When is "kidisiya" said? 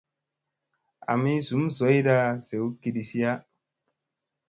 2.81-3.31